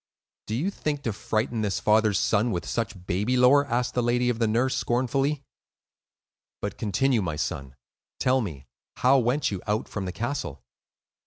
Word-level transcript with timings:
"Did 0.47 0.55
you 0.55 0.71
think 0.71 1.03
to 1.03 1.13
frighten 1.13 1.61
his 1.61 1.79
father's 1.79 2.17
son 2.17 2.49
with 2.51 2.65
such 2.67 3.05
baby 3.05 3.37
lore?" 3.37 3.67
asked 3.67 3.93
the 3.93 4.01
lady 4.01 4.29
of 4.29 4.39
the 4.39 4.47
nurse, 4.47 4.75
scornfully. 4.75 5.43
"But 6.59 6.75
continue, 6.79 7.21
my 7.21 7.35
son; 7.35 7.75
tell 8.19 8.41
me, 8.41 8.65
how 8.97 9.19
went 9.19 9.51
you 9.51 9.61
out 9.67 9.87
from 9.87 10.05
the 10.05 10.11
castle?" 10.11 10.63